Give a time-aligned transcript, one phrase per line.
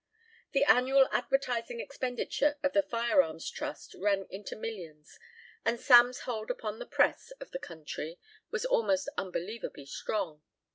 [0.53, 5.19] The annual advertising expenditure of the firearms trust ran into millions
[5.63, 8.17] and Sam's hold upon the press of the country
[8.49, 10.41] was almost unbelievably strong.